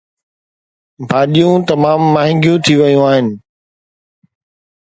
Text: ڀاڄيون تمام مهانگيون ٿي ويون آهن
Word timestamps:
ڀاڄيون 1.09 1.57
تمام 1.69 1.99
مهانگيون 2.13 2.57
ٿي 2.65 2.73
ويون 2.79 3.01
آهن 3.09 3.25